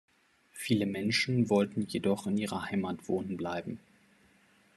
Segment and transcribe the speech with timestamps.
[0.53, 3.79] Viele Menschen wollten jedoch in ihrer Heimat wohnen bleiben.